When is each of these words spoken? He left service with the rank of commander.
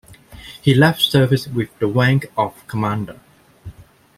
He 0.63 0.73
left 0.73 0.99
service 0.99 1.47
with 1.47 1.69
the 1.77 1.85
rank 1.85 2.25
of 2.35 2.65
commander. 2.65 3.19